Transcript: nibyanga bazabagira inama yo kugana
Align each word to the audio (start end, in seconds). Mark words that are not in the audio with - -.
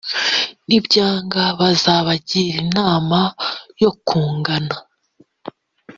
nibyanga 0.67 1.43
bazabagira 1.59 2.55
inama 2.65 3.19
yo 3.81 3.91
kugana 4.07 4.75